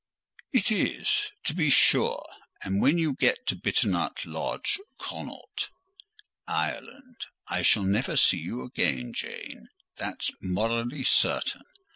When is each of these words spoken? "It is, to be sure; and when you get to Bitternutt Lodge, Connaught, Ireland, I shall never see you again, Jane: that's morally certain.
"It 0.51 0.71
is, 0.71 1.29
to 1.43 1.53
be 1.53 1.69
sure; 1.69 2.25
and 2.63 2.81
when 2.81 2.97
you 2.97 3.13
get 3.13 3.45
to 3.45 3.55
Bitternutt 3.55 4.25
Lodge, 4.25 4.79
Connaught, 4.97 5.69
Ireland, 6.47 7.27
I 7.47 7.61
shall 7.61 7.83
never 7.83 8.17
see 8.17 8.39
you 8.39 8.63
again, 8.63 9.13
Jane: 9.13 9.67
that's 9.97 10.31
morally 10.41 11.03
certain. 11.03 11.61